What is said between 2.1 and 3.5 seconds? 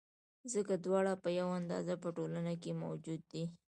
ټولنه کې موجود دي.